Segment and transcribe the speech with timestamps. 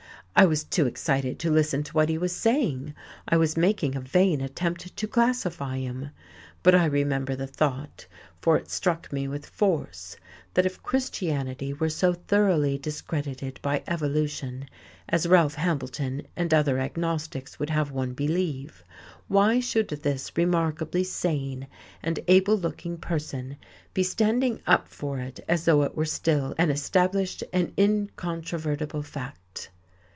[0.33, 2.95] I was too excited to listen to what he was saying,
[3.27, 6.09] I was making a vain attempt to classify him.
[6.63, 8.07] But I remember the thought,
[8.41, 10.15] for it struck me with force,
[10.55, 14.67] that if Christianity were so thoroughly discredited by evolution,
[15.09, 18.83] as Ralph Hambleton and other agnostics would have one believe,
[19.27, 21.67] why should this remarkably sane
[22.01, 23.57] and able looking person
[23.93, 29.37] be standing up for it as though it were still an established and incontrovertible fact?